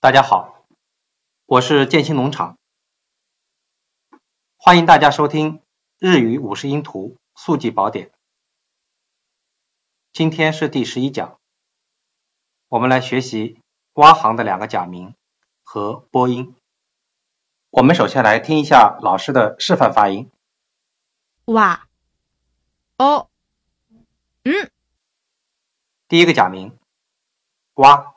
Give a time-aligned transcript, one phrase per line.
[0.00, 0.64] 大家好，
[1.44, 2.56] 我是建新农场，
[4.56, 5.60] 欢迎大家收听
[5.98, 8.12] 日语五十音图速记宝典。
[10.12, 11.40] 今天是第十一讲，
[12.68, 13.60] 我们来学习
[13.94, 15.16] 蛙行的两个假名
[15.64, 16.54] 和播音。
[17.70, 20.30] 我们首先来听一下老师的示范发音。
[21.46, 21.88] 哇，
[22.98, 23.28] 哦，
[24.44, 24.70] 嗯，
[26.06, 26.78] 第一个假名
[27.74, 28.14] 蛙。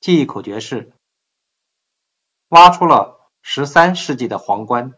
[0.00, 0.92] 记忆口诀是：
[2.48, 4.96] 挖出了十三世纪的皇冠。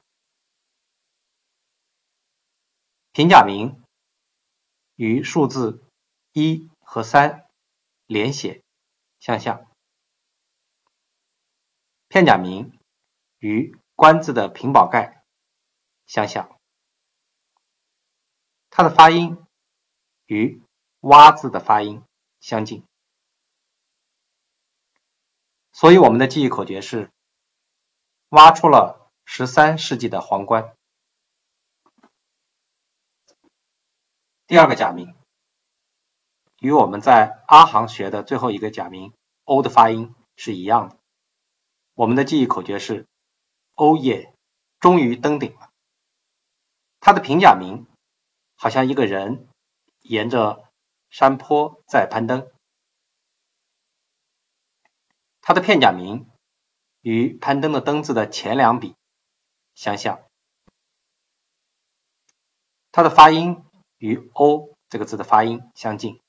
[3.12, 3.82] 平假名
[4.96, 5.82] 与数字
[6.32, 7.48] 一和三
[8.06, 8.62] 连写
[9.18, 9.66] 相像。
[12.08, 12.78] 片假名
[13.38, 15.24] 与冠字的平宝盖
[16.04, 16.58] 相像。
[18.68, 19.44] 它的发音
[20.26, 20.62] 与
[21.00, 22.04] 蛙字的发音
[22.38, 22.89] 相近。
[25.72, 27.10] 所以我们的记忆口诀是：
[28.28, 30.74] 挖出了十三世纪的皇冠。
[34.46, 35.14] 第二个假名
[36.58, 39.12] 与我们在阿行学的最后一个假名
[39.44, 40.96] “o” 的发音是一样的。
[41.94, 43.06] 我们的记忆口诀是：
[43.76, 44.34] 哦耶，
[44.80, 45.70] 终于登顶了。
[46.98, 47.86] 它的平假名
[48.56, 49.48] 好像一个人
[50.00, 50.68] 沿着
[51.08, 52.50] 山坡在攀登。
[55.50, 56.30] 它的片假名
[57.00, 58.94] 与攀登的登字的前两笔
[59.74, 60.22] 相像，
[62.92, 63.64] 它的发音
[63.98, 66.20] 与 o 这个字的发音相近，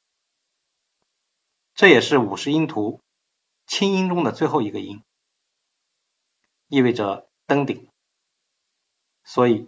[1.76, 3.00] 这也是五十音图
[3.68, 5.04] 清音中的最后一个音，
[6.68, 7.88] 意味着登顶。
[9.24, 9.68] 所以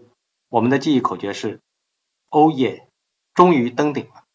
[0.50, 1.62] 我们的记忆口诀是：
[2.32, 2.90] 哦耶，
[3.36, 4.26] 终于登顶了。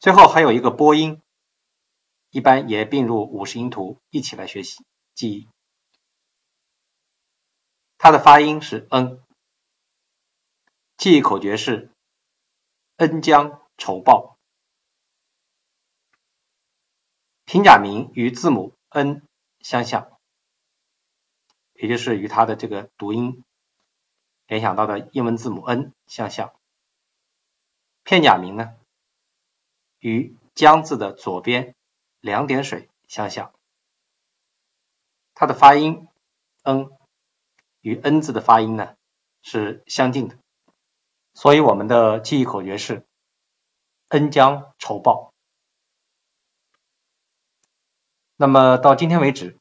[0.00, 1.22] 最后还有一个波音。
[2.30, 5.48] 一般也并入五十音图一起来学习记忆。
[7.98, 9.22] 它的发音是 n，
[10.96, 11.90] 记忆口诀是
[12.96, 14.36] 恩将仇报。
[17.44, 19.22] 平假名与字母 n
[19.60, 20.18] 相像，
[21.72, 23.44] 也就是与它的这个读音
[24.46, 26.54] 联想到的英文字母 n 相像。
[28.02, 28.76] 片假名呢，
[29.98, 31.74] 与将字的左边。
[32.26, 33.52] 两点水相像，
[35.32, 36.08] 它的发音
[36.64, 36.90] n
[37.80, 38.96] 与 n 字的发音呢
[39.42, 40.36] 是相近的，
[41.34, 43.06] 所以我们的记忆口诀是
[44.08, 45.32] 恩将仇报。
[48.34, 49.56] 那么到今天为止，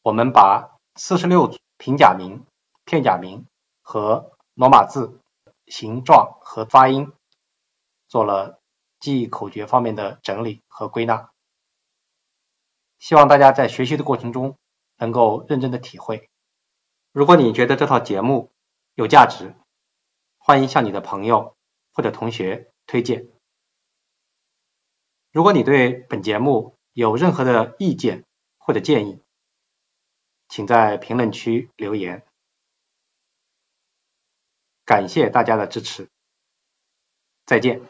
[0.00, 2.46] 我们把四十六组平假名、
[2.86, 3.44] 片假名
[3.82, 5.20] 和罗马字
[5.66, 7.12] 形状和发音
[8.08, 8.62] 做了
[8.98, 11.30] 记忆口诀方面的整理和归纳。
[12.98, 14.56] 希望大家在学习的过程中
[14.96, 16.28] 能够认真的体会。
[17.12, 18.52] 如果你觉得这套节目
[18.94, 19.54] 有价值，
[20.38, 21.56] 欢迎向你的朋友
[21.92, 23.28] 或者同学推荐。
[25.30, 28.24] 如果你对本节目有任何的意见
[28.56, 29.22] 或者建议，
[30.48, 32.24] 请在评论区留言。
[34.84, 36.08] 感谢大家的支持，
[37.44, 37.82] 再见。